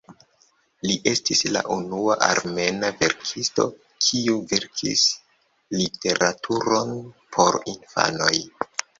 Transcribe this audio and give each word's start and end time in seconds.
Li 0.91 0.93
estis 1.09 1.41
la 1.55 1.61
unua 1.73 2.15
armena 2.27 2.87
verkisto 3.01 3.65
kiu 4.05 4.37
verkis 4.53 5.03
literaturon 5.81 6.95
por 7.37 7.59
infanoj. 7.75 8.33